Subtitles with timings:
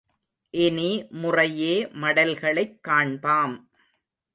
[0.53, 1.07] இனி
[1.11, 3.57] முறையே மடல்களைக் காண்பாம்.